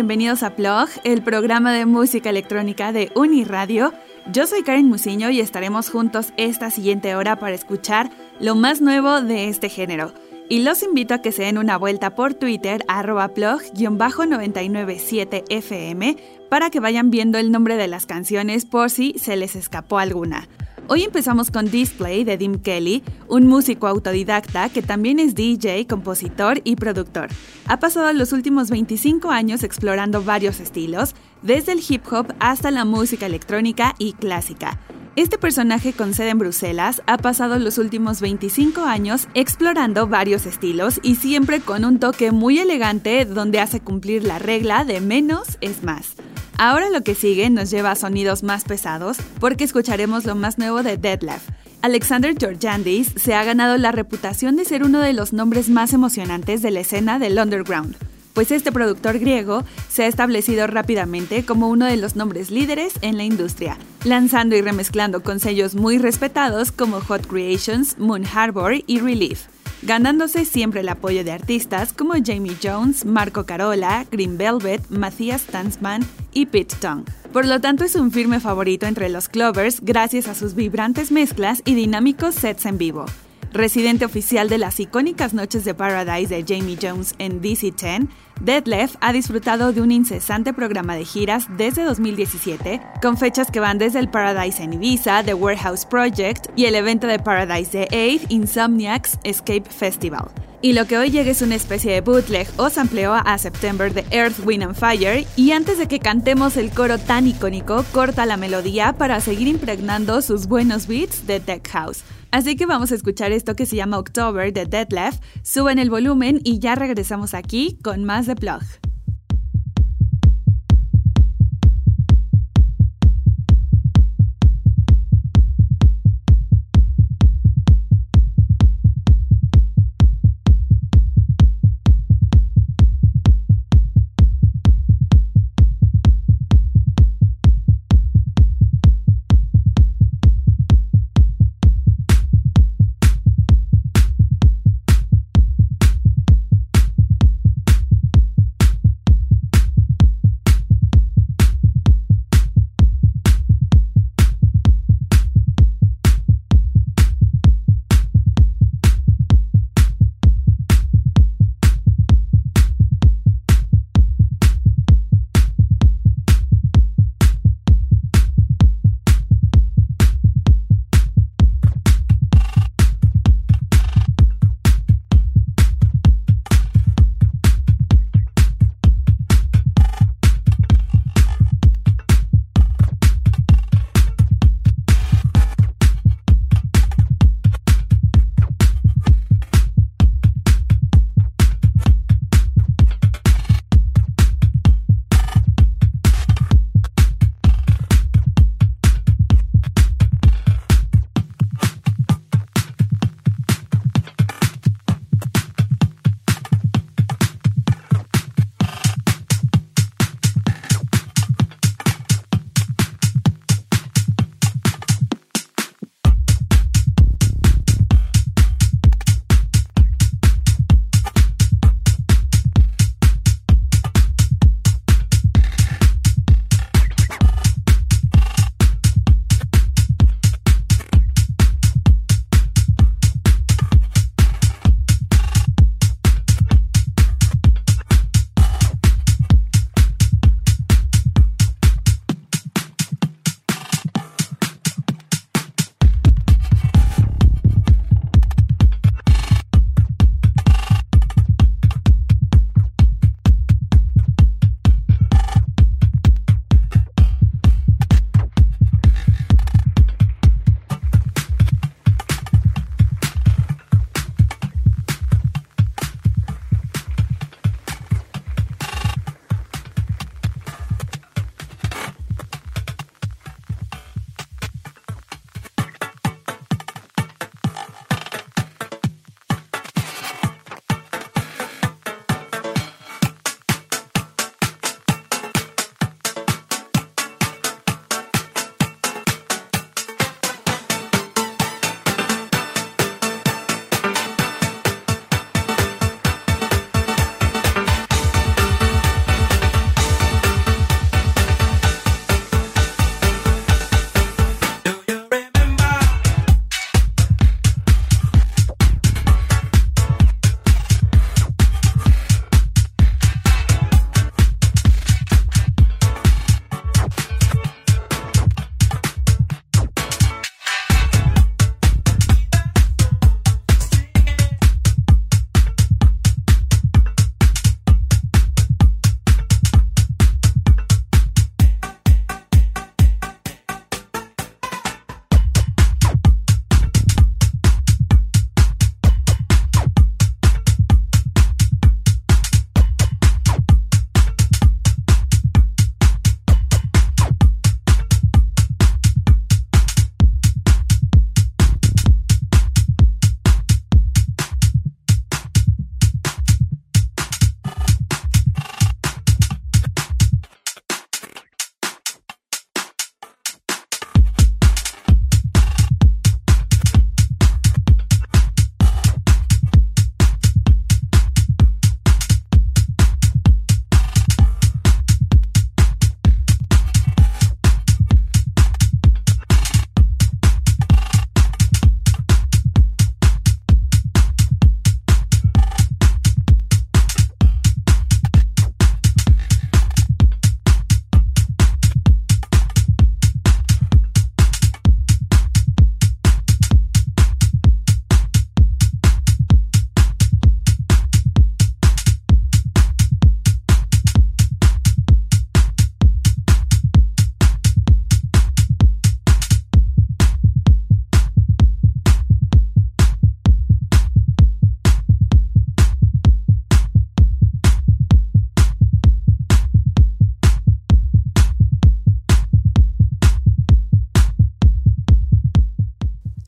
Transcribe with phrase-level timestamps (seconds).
[0.00, 3.92] Bienvenidos a Plog, el programa de música electrónica de Uniradio.
[4.32, 8.08] Yo soy Karen Musiño y estaremos juntos esta siguiente hora para escuchar
[8.40, 10.14] lo más nuevo de este género.
[10.48, 16.16] Y los invito a que se den una vuelta por Twitter, arroba plog-997fm,
[16.48, 20.48] para que vayan viendo el nombre de las canciones por si se les escapó alguna.
[20.88, 26.60] Hoy empezamos con Display de Dim Kelly, un músico autodidacta que también es DJ, compositor
[26.64, 27.28] y productor.
[27.66, 32.84] Ha pasado los últimos 25 años explorando varios estilos, desde el hip hop hasta la
[32.84, 34.78] música electrónica y clásica.
[35.20, 40.98] Este personaje con sede en Bruselas ha pasado los últimos 25 años explorando varios estilos
[41.02, 45.82] y siempre con un toque muy elegante donde hace cumplir la regla de menos es
[45.82, 46.14] más.
[46.56, 50.82] Ahora lo que sigue nos lleva a sonidos más pesados porque escucharemos lo más nuevo
[50.82, 51.50] de Deadlift.
[51.82, 56.62] Alexander Georgiandis se ha ganado la reputación de ser uno de los nombres más emocionantes
[56.62, 57.94] de la escena del underground,
[58.40, 63.18] pues este productor griego se ha establecido rápidamente como uno de los nombres líderes en
[63.18, 68.98] la industria, lanzando y remezclando con sellos muy respetados como Hot Creations, Moon Harbor y
[68.98, 69.48] Relief
[69.82, 76.02] ganándose siempre el apoyo de artistas como Jamie Jones, Marco Carola, Green Velvet, Matthias Tanzman
[76.32, 77.04] y Pete Tong.
[77.34, 81.60] Por lo tanto, es un firme favorito entre los Clovers gracias a sus vibrantes mezclas
[81.66, 83.04] y dinámicos sets en vivo.
[83.52, 88.08] Residente oficial de las icónicas noches de Paradise de Jamie Jones en DC-10,
[88.40, 93.78] Deadlift ha disfrutado de un incesante programa de giras desde 2017, con fechas que van
[93.78, 98.26] desde el Paradise en Ibiza, The Warehouse Project y el evento de Paradise de 8
[98.28, 100.30] Insomniacs Escape Festival.
[100.62, 104.04] Y lo que hoy llega es una especie de bootleg o sampleo a September de
[104.10, 105.26] Earth, Wind and Fire.
[105.34, 110.20] Y antes de que cantemos el coro tan icónico, corta la melodía para seguir impregnando
[110.22, 112.04] sus buenos beats de Tech House.
[112.30, 115.20] Así que vamos a escuchar esto que se llama October de Deadlift.
[115.42, 118.89] Suben el volumen y ya regresamos aquí con más de Plug.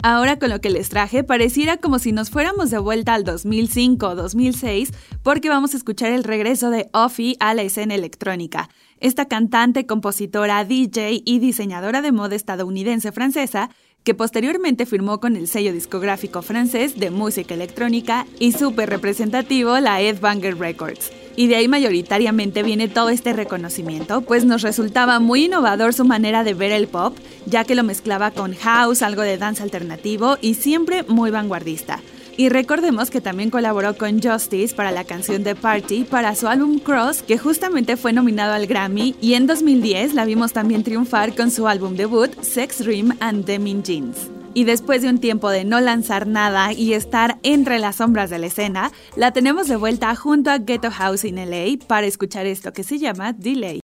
[0.05, 4.09] Ahora con lo que les traje, pareciera como si nos fuéramos de vuelta al 2005
[4.09, 4.91] o 2006,
[5.23, 8.69] porque vamos a escuchar el regreso de Offie a la escena electrónica.
[8.99, 13.71] Esta cantante, compositora, DJ y diseñadora de moda estadounidense francesa
[14.03, 20.01] que posteriormente firmó con el sello discográfico francés de música electrónica y súper representativo la
[20.01, 21.13] Ed Banger Records.
[21.37, 26.45] Y de ahí mayoritariamente viene todo este reconocimiento, pues nos resultaba muy innovador su manera
[26.45, 30.55] de ver el pop, ya que lo mezclaba con house, algo de dance alternativo y
[30.55, 32.01] siempre muy vanguardista.
[32.37, 36.79] Y recordemos que también colaboró con Justice para la canción The Party para su álbum
[36.79, 41.51] Cross, que justamente fue nominado al Grammy, y en 2010 la vimos también triunfar con
[41.51, 44.31] su álbum debut Sex Dream and Demin Jeans.
[44.55, 48.39] Y después de un tiempo de no lanzar nada y estar entre las sombras de
[48.39, 52.73] la escena, la tenemos de vuelta junto a Ghetto House in LA para escuchar esto
[52.73, 53.82] que se llama Delay.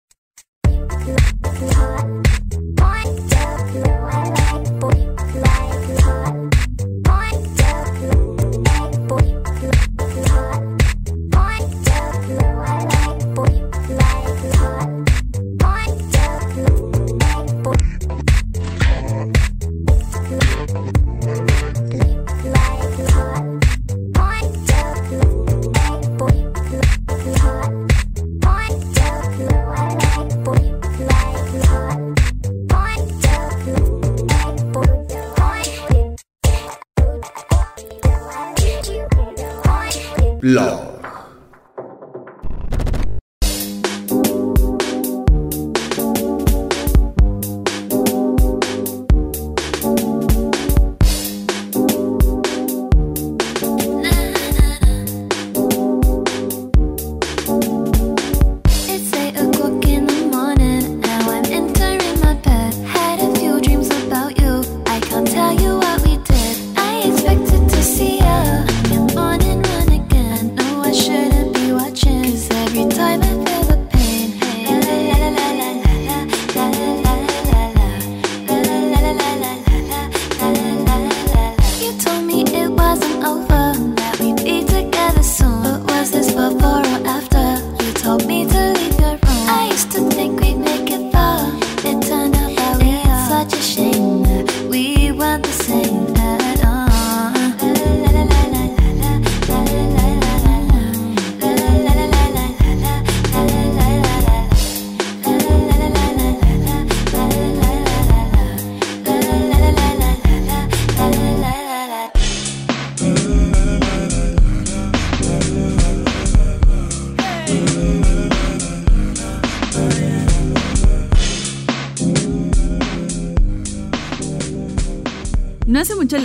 [40.48, 40.97] Love.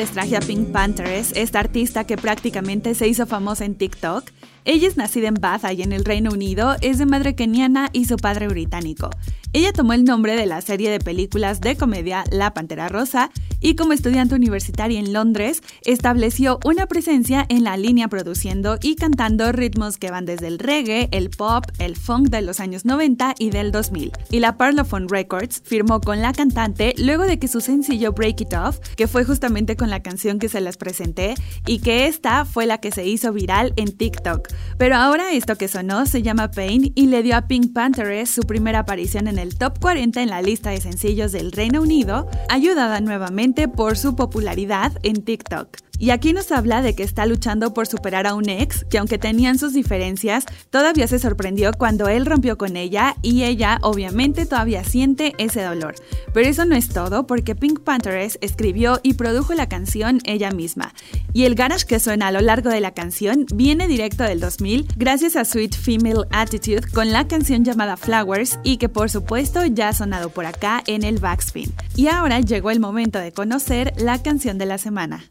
[0.04, 4.32] Les traje a Pink Panthers, esta artista que prácticamente se hizo famosa en TikTok.
[4.66, 8.04] Ella es nacida en Bath, y en el Reino Unido, es de madre keniana y
[8.04, 9.10] su padre británico.
[9.54, 13.32] Ella tomó el nombre de la serie de películas de comedia La Pantera Rosa
[13.64, 19.52] y como estudiante universitaria en Londres estableció una presencia en la línea produciendo y cantando
[19.52, 23.50] ritmos que van desde el reggae, el pop, el funk de los años 90 y
[23.50, 24.12] del 2000.
[24.30, 28.54] Y la Parlophone Records firmó con la cantante luego de que su sencillo Break It
[28.54, 32.66] Off, que fue justamente con la canción que se les presenté y que esta fue
[32.66, 34.50] la que se hizo viral en TikTok.
[34.78, 38.42] Pero ahora esto que sonó se llama Pain y le dio a Pink Panthers su
[38.42, 43.00] primera aparición en el top 40 en la lista de sencillos del Reino Unido, ayudada
[43.00, 45.78] nuevamente por su popularidad en TikTok.
[46.00, 49.18] Y aquí nos habla de que está luchando por superar a un ex, que aunque
[49.18, 54.84] tenían sus diferencias, todavía se sorprendió cuando él rompió con ella y ella obviamente todavía
[54.84, 55.96] siente ese dolor.
[56.34, 60.94] Pero eso no es todo porque Pink Panthers escribió y produjo la canción ella misma.
[61.32, 64.88] Y el garage que suena a lo largo de la canción viene directo del 2000
[64.98, 69.90] gracias a Sweet Female Attitude con la canción llamada Flowers y que por supuesto ya
[69.90, 71.72] ha sonado por acá en el backspin.
[71.96, 75.24] Y ahora llegó el momento de conocer la canción de la semana.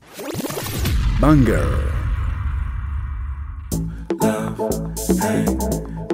[1.22, 1.64] Banger.
[4.20, 4.58] Love,
[5.20, 5.46] hey,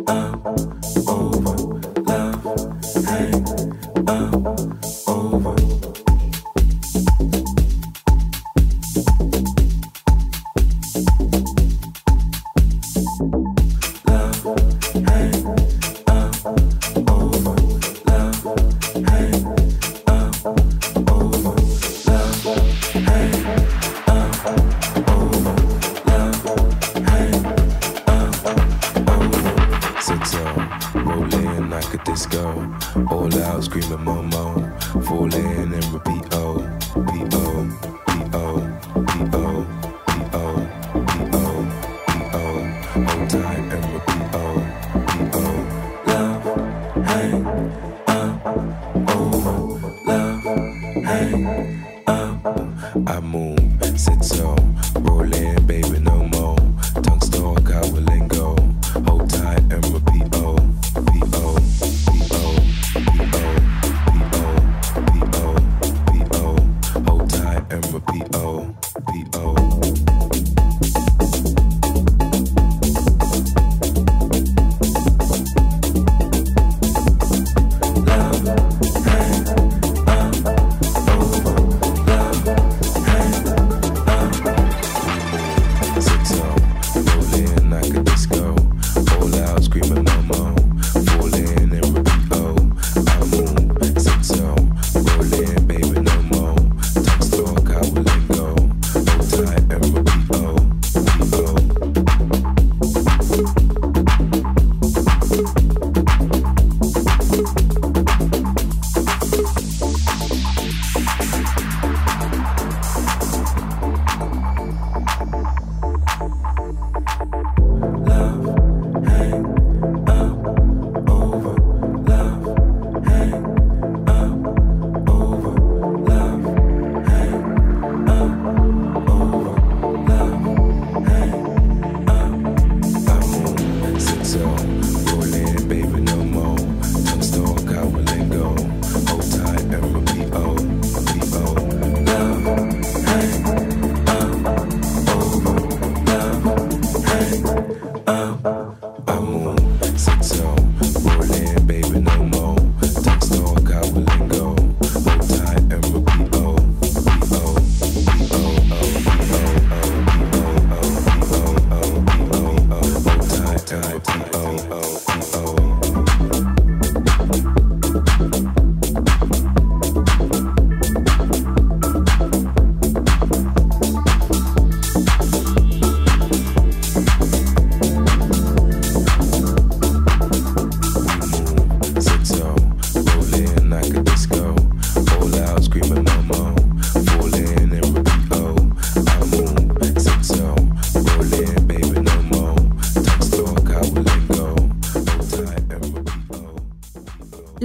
[0.07, 0.47] up,
[1.09, 1.57] over.
[2.03, 2.45] Love,
[3.07, 3.33] hey,
[4.07, 4.38] up,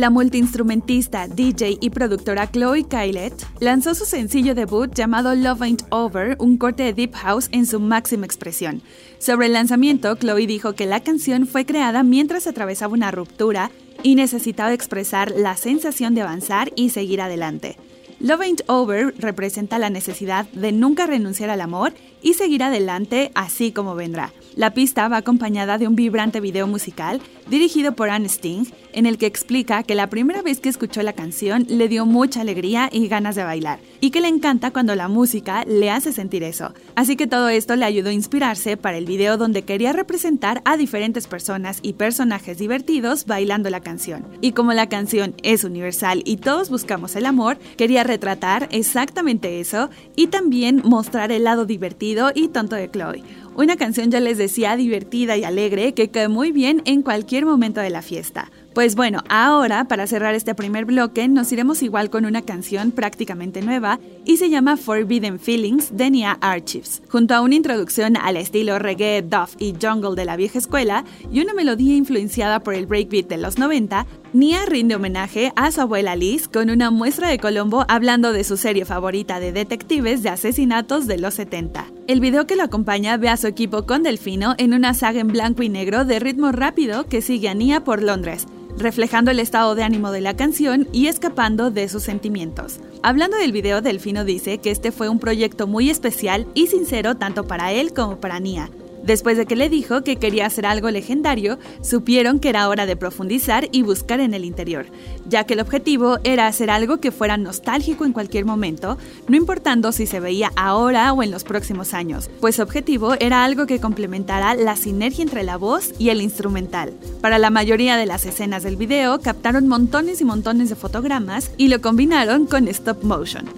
[0.04, 6.36] La multiinstrumentista, DJ y productora Chloe Kylet lanzó su sencillo debut llamado Love Ain't Over,
[6.40, 8.82] un corte de Deep House en su máxima expresión.
[9.18, 13.72] Sobre el lanzamiento, Chloe dijo que la canción fue creada mientras atravesaba una ruptura
[14.04, 17.78] y necesitaba expresar la sensación de avanzar y seguir adelante.
[18.20, 23.72] Love Ain't Over representa la necesidad de nunca renunciar al amor y seguir adelante así
[23.72, 24.34] como vendrá.
[24.56, 29.18] La pista va acompañada de un vibrante video musical dirigido por Anne Sting, en el
[29.18, 33.08] que explica que la primera vez que escuchó la canción le dio mucha alegría y
[33.08, 36.74] ganas de bailar, y que le encanta cuando la música le hace sentir eso.
[36.96, 40.78] Así que todo esto le ayudó a inspirarse para el video donde quería representar a
[40.78, 44.26] diferentes personas y personajes divertidos bailando la canción.
[44.42, 49.90] Y como la canción es universal y todos buscamos el amor, quería retratar exactamente eso
[50.16, 53.24] y también mostrar el lado divertido y tonto de Chloe
[53.56, 57.82] una canción ya les decía divertida y alegre que cae muy bien en cualquier momento
[57.82, 58.52] de la fiesta.
[58.74, 63.62] Pues bueno, ahora para cerrar este primer bloque nos iremos igual con una canción prácticamente
[63.62, 67.04] nueva y se llama Forbidden Feelings de Nia Archives.
[67.08, 71.40] Junto a una introducción al estilo reggae, duff y jungle de la vieja escuela y
[71.42, 76.16] una melodía influenciada por el breakbeat de los 90, Nia rinde homenaje a su abuela
[76.16, 81.06] Liz con una muestra de Colombo hablando de su serie favorita de detectives de asesinatos
[81.06, 81.86] de los 70.
[82.08, 85.28] El video que lo acompaña ve a su equipo con Delfino en una saga en
[85.28, 89.76] blanco y negro de ritmo rápido que sigue a Nia por Londres, reflejando el estado
[89.76, 92.80] de ánimo de la canción y escapando de sus sentimientos.
[93.04, 97.46] Hablando del video, Delfino dice que este fue un proyecto muy especial y sincero tanto
[97.46, 98.72] para él como para Nia,
[99.04, 102.96] Después de que le dijo que quería hacer algo legendario, supieron que era hora de
[102.96, 104.86] profundizar y buscar en el interior,
[105.28, 109.92] ya que el objetivo era hacer algo que fuera nostálgico en cualquier momento, no importando
[109.92, 113.82] si se veía ahora o en los próximos años, pues su objetivo era algo que
[113.82, 116.94] complementara la sinergia entre la voz y el instrumental.
[117.20, 121.68] Para la mayoría de las escenas del video captaron montones y montones de fotogramas y
[121.68, 123.50] lo combinaron con stop motion.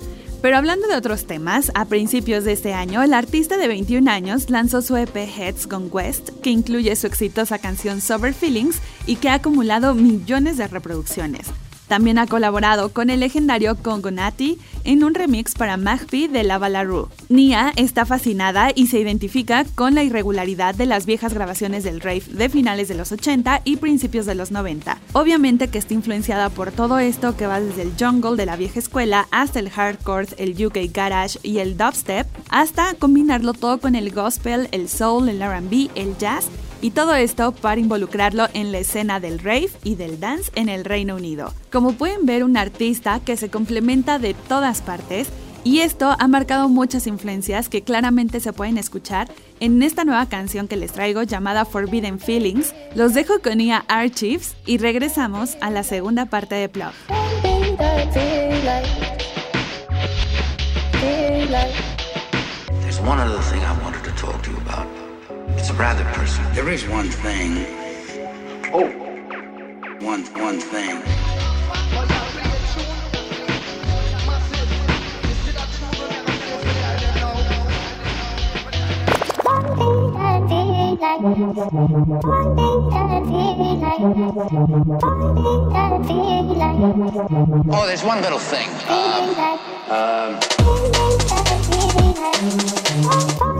[0.45, 4.51] Pero hablando de otros temas, a principios de este año, el artista de 21 años
[4.51, 9.29] lanzó su EP Heads Gone West, que incluye su exitosa canción Sober Feelings y que
[9.29, 11.47] ha acumulado millones de reproducciones.
[11.87, 16.83] También ha colaborado con el legendario Congo Nati en un remix para Magpie de La
[16.83, 17.07] Rue.
[17.29, 22.23] Nia está fascinada y se identifica con la irregularidad de las viejas grabaciones del rave
[22.27, 24.97] de finales de los 80 y principios de los 90.
[25.13, 28.79] Obviamente que está influenciada por todo esto que va desde el jungle de la vieja
[28.79, 34.11] escuela hasta el hardcore, el UK garage y el dubstep, hasta combinarlo todo con el
[34.11, 36.47] gospel, el soul, el RB, el jazz
[36.81, 40.85] y todo esto para involucrarlo en la escena del rave y del dance en el
[40.85, 41.53] Reino Unido.
[41.71, 45.29] Como pueden ver, un artista que se complementa de todas partes
[45.65, 50.67] y esto ha marcado muchas influencias que claramente se pueden escuchar en esta nueva canción
[50.67, 52.75] que les traigo llamada Forbidden Feelings.
[52.93, 56.93] Los dejo con Ia Archives y regresamos a la segunda parte de Plug.
[65.77, 66.49] Rather personal.
[66.53, 67.65] There is one thing.
[68.73, 68.87] Oh.
[69.99, 71.01] One, one thing.
[87.71, 88.69] Oh, there's one little thing.
[88.89, 90.39] Um,
[93.41, 93.54] um,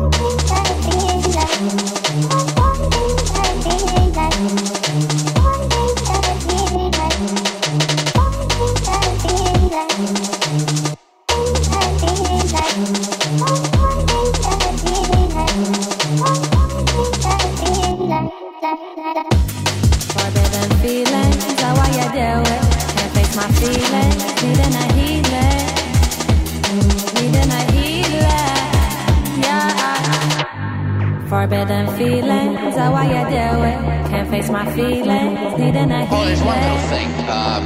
[31.28, 33.78] Forbidden feelings are why you do it.
[34.10, 36.12] Can't face my feelings, needing a healing.
[36.12, 37.10] Oh, there's one little thing.
[37.30, 37.64] Um...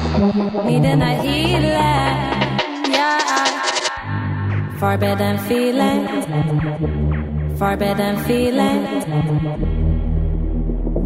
[0.65, 1.71] Needing a healing.
[2.91, 3.19] Yeah.
[4.79, 6.25] Forbidden feelings.
[7.59, 9.05] Forbidden feelings.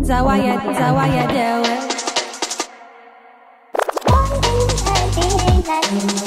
[0.01, 2.02] Is that why you,
[5.65, 6.22] like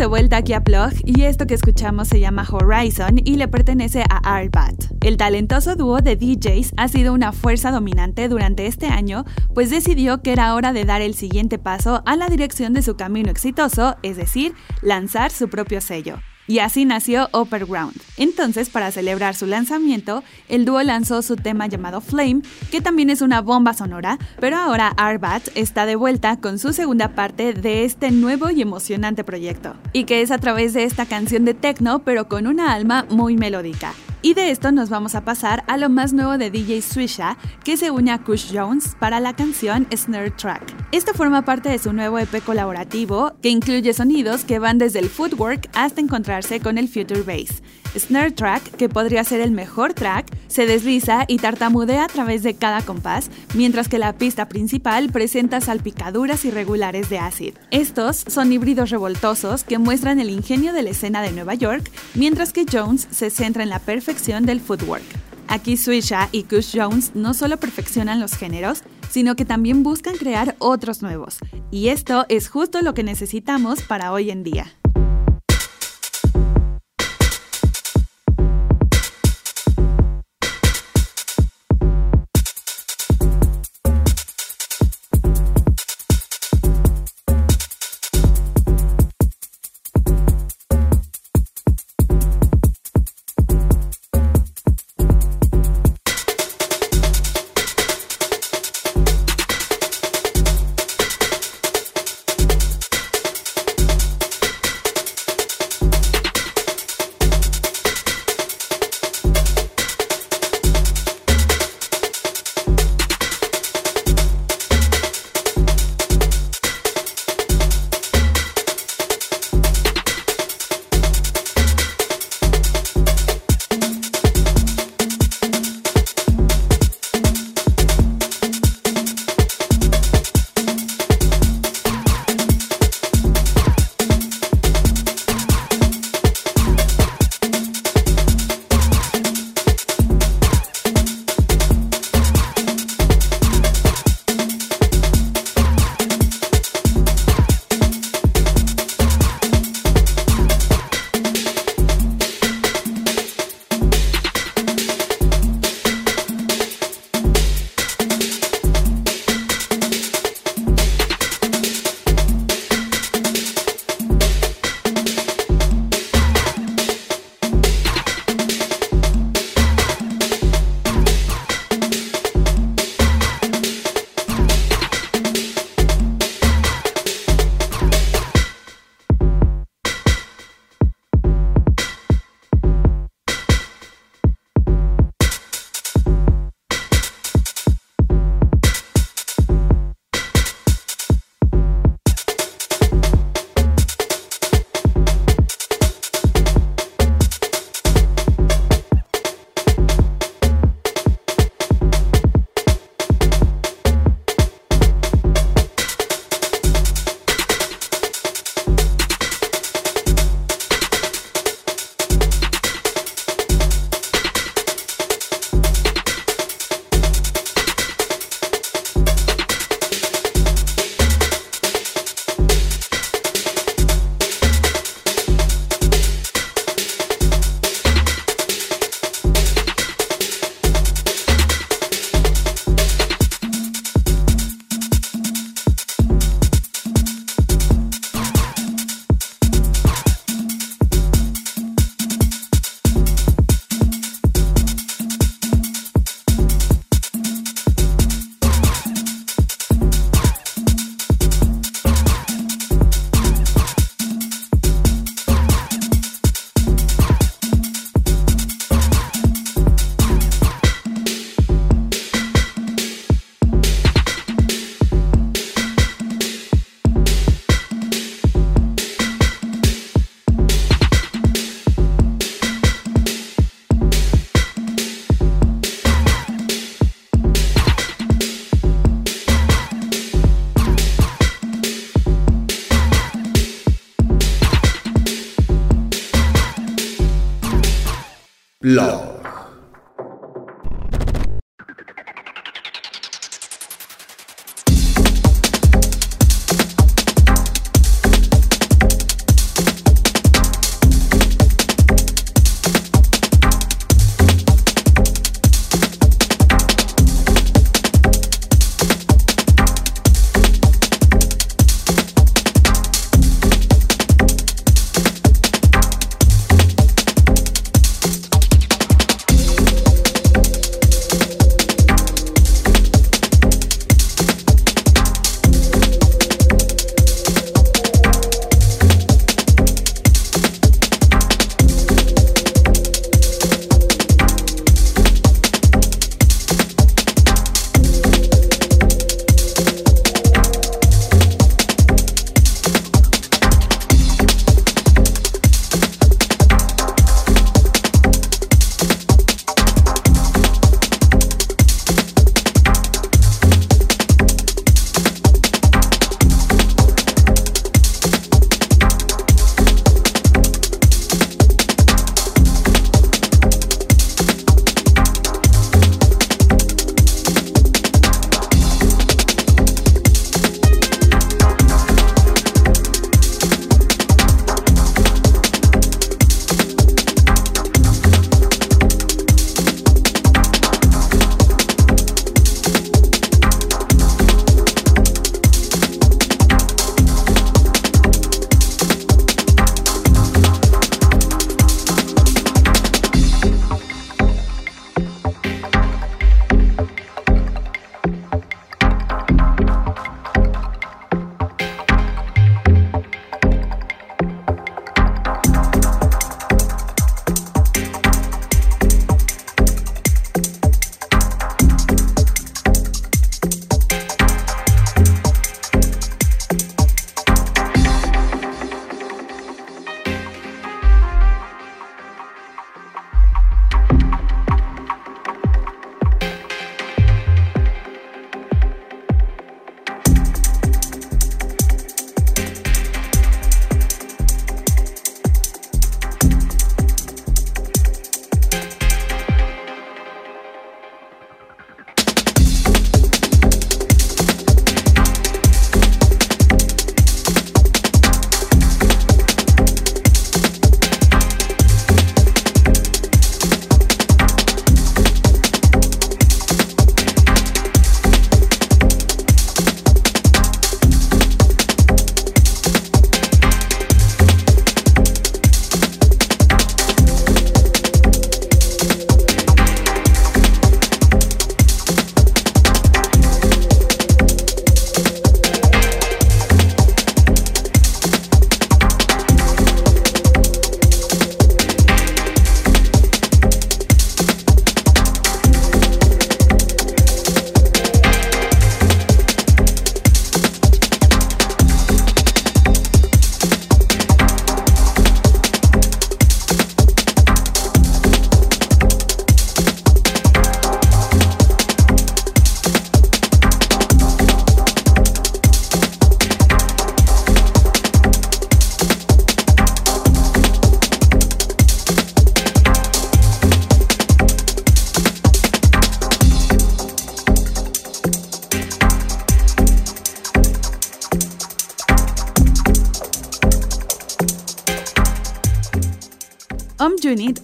[0.00, 4.02] de vuelta aquí a Plug y esto que escuchamos se llama Horizon y le pertenece
[4.08, 4.74] a Arbat.
[5.02, 10.22] El talentoso dúo de DJs ha sido una fuerza dominante durante este año, pues decidió
[10.22, 13.96] que era hora de dar el siguiente paso a la dirección de su camino exitoso,
[14.02, 16.18] es decir, lanzar su propio sello
[16.50, 17.99] y así nació Upper Ground.
[18.20, 23.22] Entonces, para celebrar su lanzamiento, el dúo lanzó su tema llamado Flame, que también es
[23.22, 28.10] una bomba sonora, pero ahora Arbat está de vuelta con su segunda parte de este
[28.10, 32.28] nuevo y emocionante proyecto, y que es a través de esta canción de techno, pero
[32.28, 33.94] con una alma muy melódica.
[34.20, 37.78] Y de esto nos vamos a pasar a lo más nuevo de DJ Swisha, que
[37.78, 40.79] se une a Kush Jones para la canción Snare Track.
[40.92, 45.08] Esto forma parte de su nuevo EP colaborativo, que incluye sonidos que van desde el
[45.08, 47.62] footwork hasta encontrarse con el future bass.
[47.96, 52.54] Snare Track, que podría ser el mejor track, se desliza y tartamudea a través de
[52.54, 57.54] cada compás, mientras que la pista principal presenta salpicaduras irregulares de acid.
[57.70, 62.52] Estos son híbridos revoltosos que muestran el ingenio de la escena de Nueva York, mientras
[62.52, 65.04] que Jones se centra en la perfección del footwork.
[65.46, 70.56] Aquí Swisha y Kush Jones no solo perfeccionan los géneros, sino que también buscan crear
[70.58, 71.38] otros nuevos.
[71.70, 74.79] Y esto es justo lo que necesitamos para hoy en día.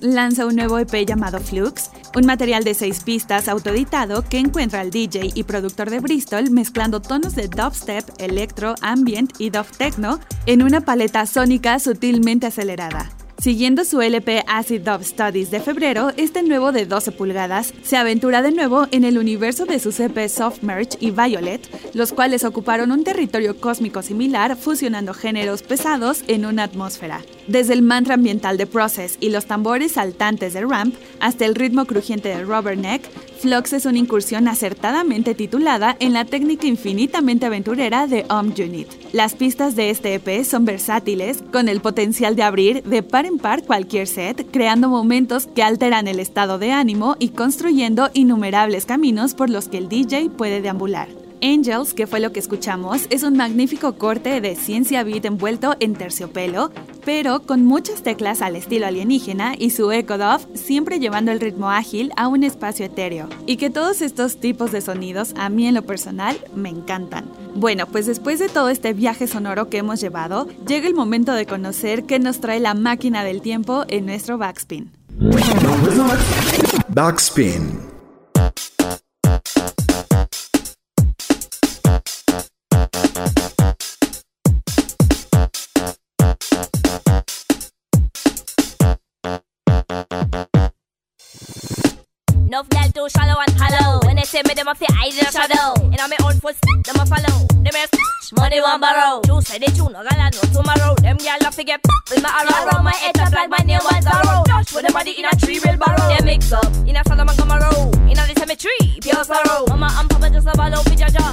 [0.01, 4.91] Lanza un nuevo EP llamado Flux, un material de seis pistas autoeditado que encuentra al
[4.91, 10.63] DJ y productor de Bristol mezclando tonos de dubstep, electro, ambient y dub techno en
[10.63, 13.11] una paleta sónica sutilmente acelerada.
[13.39, 18.41] Siguiendo su LP Acid Dub Studies de febrero, este nuevo de 12 pulgadas se aventura
[18.43, 22.93] de nuevo en el universo de sus EP Soft Merge y Violet, los cuales ocuparon
[22.93, 27.23] un territorio cósmico similar fusionando géneros pesados en una atmósfera.
[27.47, 31.87] Desde el mantra ambiental de Process y los tambores saltantes de Ramp hasta el ritmo
[31.87, 33.09] crujiente de Rubberneck,
[33.41, 38.89] Flux es una incursión acertadamente titulada en la técnica infinitamente aventurera de Om Unit.
[39.15, 43.39] Las pistas de este EP son versátiles, con el potencial de abrir de par en
[43.39, 49.33] par cualquier set, creando momentos que alteran el estado de ánimo y construyendo innumerables caminos
[49.33, 51.26] por los que el DJ puede deambular.
[51.47, 55.95] Angels, que fue lo que escuchamos, es un magnífico corte de ciencia beat envuelto en
[55.95, 56.73] terciopelo,
[57.05, 61.71] pero con muchas teclas al estilo alienígena y su echo dove siempre llevando el ritmo
[61.71, 63.29] ágil a un espacio etéreo.
[63.47, 67.27] Y que todos estos tipos de sonidos a mí en lo personal me encantan.
[67.55, 71.47] Bueno, pues después de todo este viaje sonoro que hemos llevado, llega el momento de
[71.47, 74.91] conocer qué nos trae la máquina del tiempo en nuestro backspin.
[76.89, 77.96] Backspin.
[92.57, 94.01] Enough gal too shallow and hollow.
[94.07, 95.75] When they say me, them a fi hide in shadow.
[95.93, 97.47] In a me own footstep, them a follow.
[97.53, 99.21] Them a stash, money one borrow.
[99.27, 100.95] You say they tune, no gal no tomorrow.
[100.97, 102.69] Them gal a fi get pop in my arrow.
[102.69, 104.45] Around my head up like my name was Zorro.
[104.45, 106.09] Dash with the body in a tree real barrow.
[106.09, 107.95] They mix up in a Solomon Camaro.
[108.11, 109.67] In a cemetery, pure sorrow.
[109.69, 111.27] Mama and Papa just a follow fi jaja.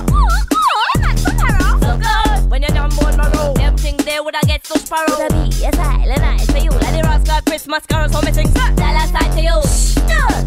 [1.81, 2.51] So good.
[2.51, 5.17] When you're down born marrow, them things they woulda get so sparrow.
[5.17, 6.71] Woulda be yes I, let I for you.
[6.71, 8.51] Like the rascal Christmas carols, so me sing.
[8.53, 9.57] Dollar side to you.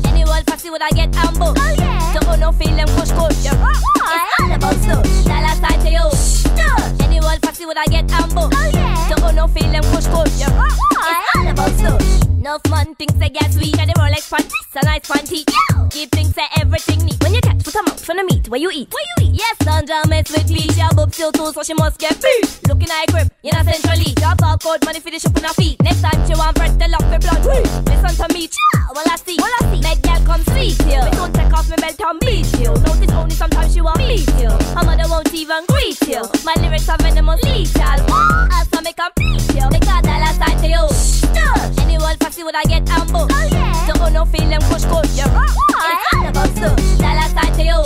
[0.09, 1.53] Any world passy would I get ambo?
[1.57, 2.21] Oh yeah.
[2.21, 3.45] Don't no feel them push push.
[3.45, 3.73] Yeah.
[4.09, 5.25] It's all about stuff.
[5.25, 6.36] Dollar side to you.
[7.03, 8.49] Any world passy would I get ambo?
[8.53, 9.09] Oh yeah.
[9.15, 10.41] Don't no feel them push push.
[10.41, 10.69] Yeah.
[10.69, 12.23] It's all about stuff.
[12.39, 14.53] Enough man thinks they get sweet and they roll like panties.
[14.77, 15.45] A nice panty.
[15.49, 15.89] Yeah.
[15.91, 17.23] Keep things say everything neat.
[17.23, 18.93] When you catch put a mouth from the meat, where you eat?
[18.93, 19.41] Where you eat?
[19.41, 20.77] Yes, Sandra mess with peach.
[20.77, 22.61] Your boob still too, so she must get beat.
[22.69, 24.13] Looking at grip, you know centrally.
[24.15, 25.83] Drop out code money for the shop on her feet.
[25.83, 27.43] Next time she want bread, the lock for blood.
[27.89, 28.81] Listen to me, yeah.
[28.95, 29.81] Well I see, well I see.
[29.81, 31.03] Make girl come sweet you.
[31.03, 32.71] Me don't take off my belt and beat you.
[32.85, 34.53] Notice only sometimes she want beat you.
[35.17, 36.21] Won't even greet you.
[36.45, 37.83] My lyrics are venomous lethal.
[38.53, 39.67] As I make 'em beat you.
[39.71, 40.85] Make a dollar side to you.
[41.81, 43.21] Any world passy would I get ambo?
[43.25, 43.87] Oh yeah.
[43.89, 45.09] Don't no feel them push push.
[45.17, 45.33] Yeah.
[45.89, 46.77] It's all about stuff.
[47.01, 47.81] Dollar side to you.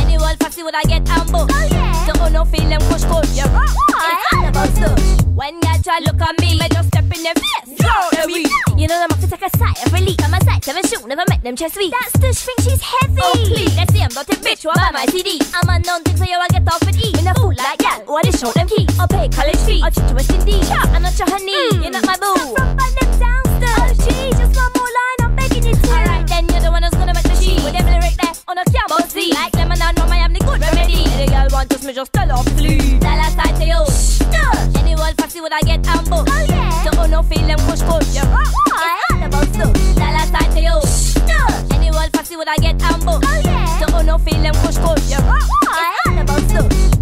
[0.00, 1.40] Any passy would I get ambo?
[1.44, 2.06] Oh yeah.
[2.06, 3.28] Don't no feel them push push.
[3.36, 3.44] Yeah.
[4.08, 4.98] It's all about stuff.
[5.36, 7.59] When y'all try look at me, me just step in their face.
[7.80, 7.96] Yo,
[8.76, 10.22] You know them have to take a side every leak.
[10.22, 11.92] I'm a side seven shoot, never met them chest weak.
[11.92, 13.20] That's the think she's heavy.
[13.20, 14.64] Oh please, let's see 'em dirty bitch.
[14.64, 15.40] What buy my CD?
[15.54, 17.18] I'm a known thing, so you I get off and eat.
[17.18, 18.88] In a fool like that, or they show them keys.
[18.98, 19.82] I'll pay college fee.
[19.82, 20.70] I'll treat you West Indies.
[20.70, 21.82] I'm not your honey, mm.
[21.82, 22.34] you're not my boo.
[22.56, 23.96] From them downstairs.
[23.96, 25.90] Oh gee, just one more line, I'm begging you to.
[25.90, 27.62] Alright, then you're the one who's gonna make the sheet.
[27.64, 29.34] With them lyric there on a camel seat.
[29.34, 31.04] Like them and I know I the good remedy.
[31.14, 32.98] Any girl want me just tell off flee.
[32.98, 33.82] Dollar side to you.
[34.80, 36.24] Any world passy would I get ambo?
[36.26, 36.84] Oh yeah.
[36.84, 38.14] Don't no feel them push push.
[38.14, 38.42] Yeah.
[38.42, 39.74] It's all about stuff.
[39.96, 40.76] Dollar side to you.
[41.74, 43.20] Any world passy would I get ambo?
[43.22, 43.86] Oh yeah.
[43.86, 45.10] Don't no feel them push push.
[45.10, 45.38] Yeah.
[45.62, 46.99] It's all about stuff.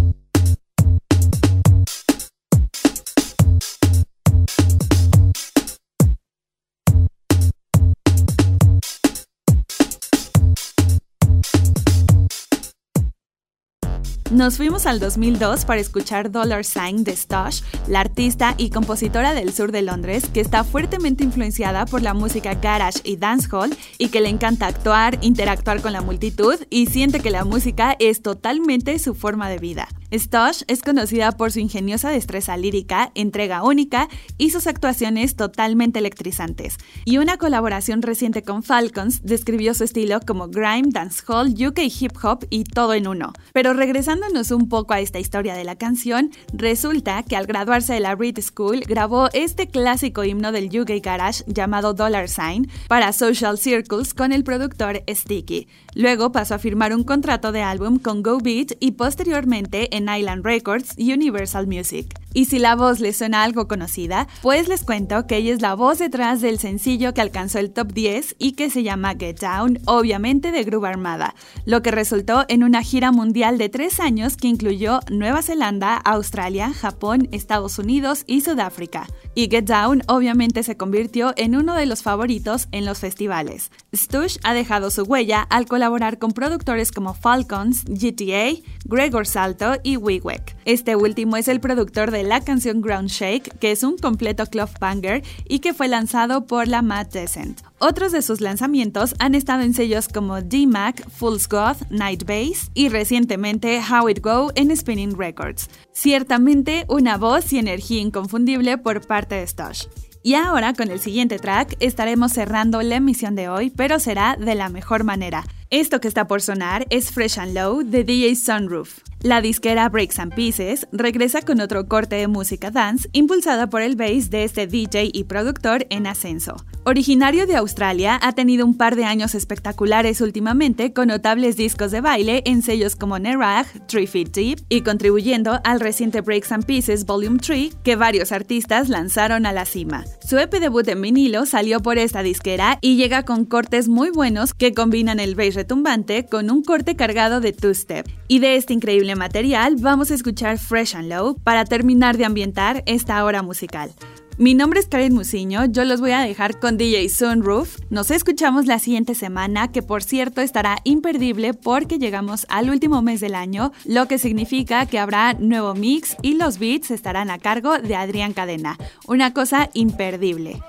[14.31, 19.51] Nos fuimos al 2002 para escuchar Dollar Sign de Stosh, la artista y compositora del
[19.51, 24.21] sur de Londres que está fuertemente influenciada por la música garage y dancehall y que
[24.21, 29.15] le encanta actuar, interactuar con la multitud y siente que la música es totalmente su
[29.15, 29.87] forma de vida.
[30.11, 36.77] Stosh es conocida por su ingeniosa destreza lírica, entrega única y sus actuaciones totalmente electrizantes.
[37.05, 42.45] Y una colaboración reciente con Falcons describió su estilo como grime, dancehall, UK hip hop
[42.49, 43.33] y todo en uno.
[43.53, 47.99] Pero regresándonos un poco a esta historia de la canción, resulta que al graduarse de
[47.99, 53.57] la Reed School grabó este clásico himno del UK Garage llamado Dollar Sign para Social
[53.57, 55.67] Circles con el productor Sticky.
[55.93, 60.45] Luego pasó a firmar un contrato de álbum con Go Beat y posteriormente en Island
[60.45, 62.18] Records y Universal Music.
[62.33, 65.73] Y si la voz les suena algo conocida, pues les cuento que ella es la
[65.73, 69.79] voz detrás del sencillo que alcanzó el top 10 y que se llama Get Down,
[69.85, 71.33] obviamente de Groove Armada,
[71.65, 76.71] lo que resultó en una gira mundial de tres años que incluyó Nueva Zelanda, Australia,
[76.71, 79.07] Japón, Estados Unidos y Sudáfrica.
[79.33, 83.71] Y Get Down obviamente se convirtió en uno de los favoritos en los festivales.
[83.95, 89.97] Stush ha dejado su huella al colaborar con productores como Falcons, GTA, Gregor Salto y
[89.97, 90.55] Wigwek.
[90.65, 94.69] Este último es el productor de la canción Ground Shake, que es un completo club
[94.79, 97.61] banger y que fue lanzado por la Mad Descent.
[97.79, 102.89] Otros de sus lanzamientos han estado en sellos como D-Mac, Fool's Goth, Night Base y
[102.89, 105.69] recientemente How It Go en Spinning Records.
[105.93, 109.85] Ciertamente una voz y energía inconfundible por parte de Stosh.
[110.21, 114.55] Y ahora con el siguiente track estaremos cerrando la emisión de hoy, pero será de
[114.55, 115.45] la mejor manera.
[115.71, 119.01] Esto que está por sonar es Fresh and Low de DJ Sunroof.
[119.21, 123.97] La disquera Breaks and Pieces regresa con otro corte de música dance impulsada por el
[123.97, 126.55] bass de este DJ y productor en ascenso.
[126.85, 131.99] Originario de Australia, ha tenido un par de años espectaculares últimamente con notables discos de
[131.99, 137.05] baile en sellos como Nerag, Three Feet Deep y contribuyendo al reciente Breaks and Pieces
[137.05, 140.05] Volume 3 que varios artistas lanzaron a la cima.
[140.25, 144.53] Su EP debut en vinilo salió por esta disquera y llega con cortes muy buenos
[144.53, 148.07] que combinan el bass retumbante con un corte cargado de two-step.
[148.29, 152.81] Y de este increíble material vamos a escuchar Fresh and Low para terminar de ambientar
[152.85, 153.91] esta hora musical.
[154.37, 157.75] Mi nombre es Karen Musiño, yo los voy a dejar con DJ Sunroof.
[157.89, 163.19] Nos escuchamos la siguiente semana, que por cierto estará imperdible porque llegamos al último mes
[163.19, 167.79] del año, lo que significa que habrá nuevo mix y los beats estarán a cargo
[167.79, 168.77] de Adrián Cadena.
[169.05, 170.61] Una cosa imperdible.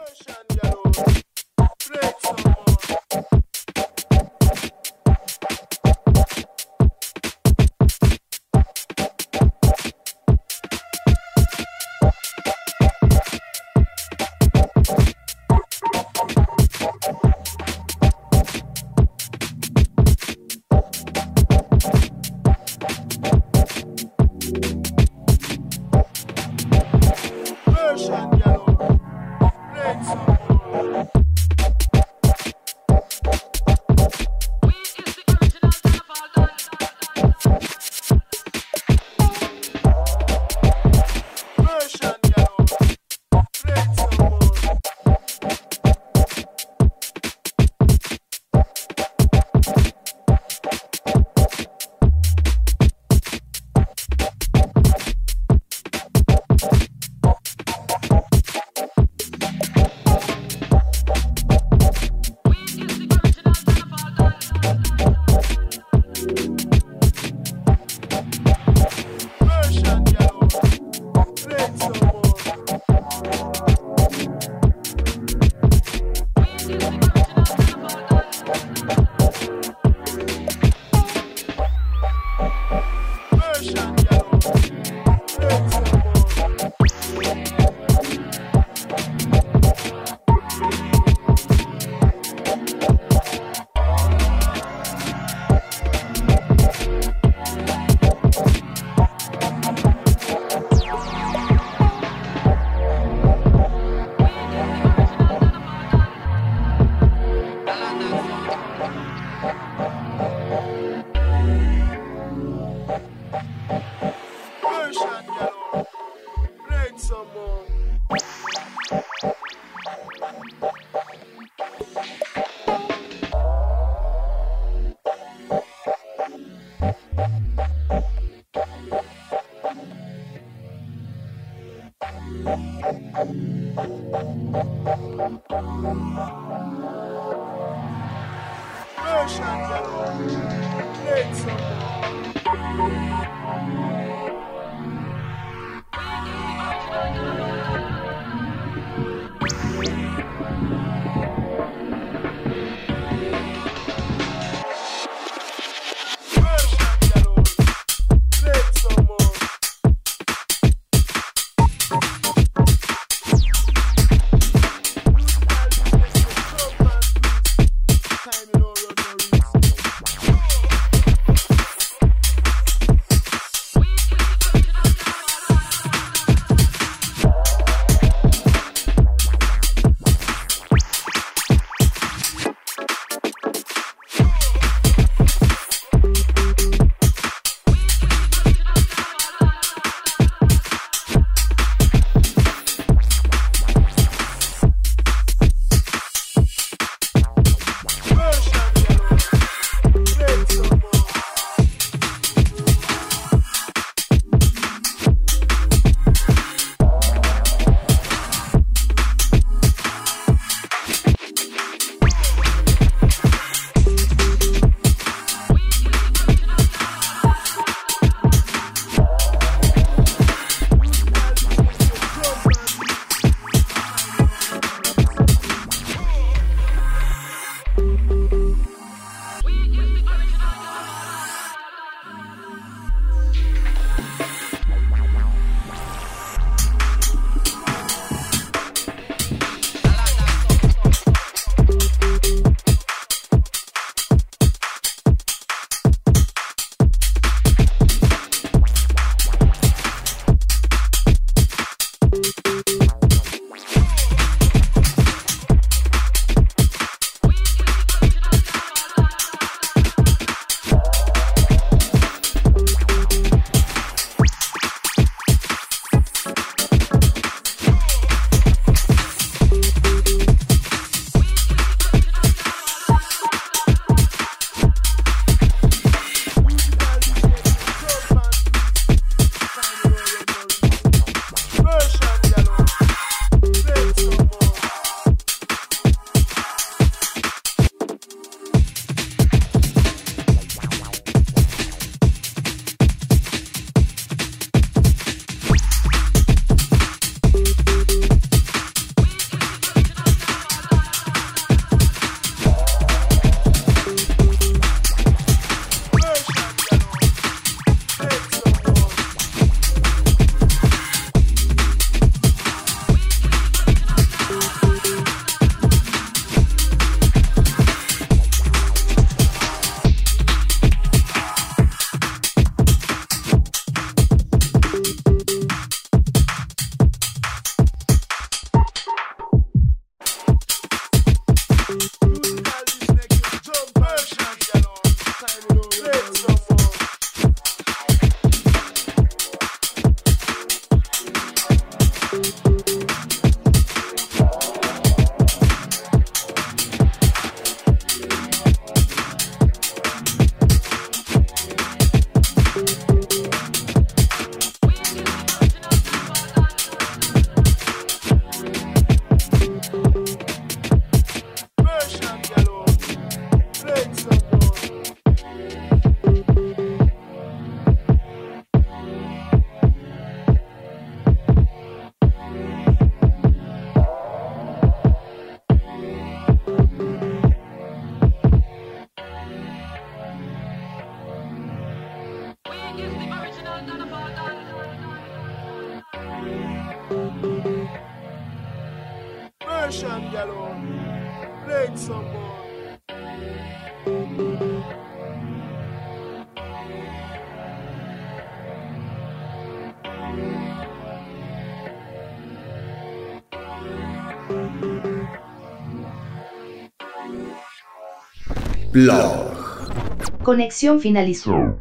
[410.23, 411.59] Conexión finalizó.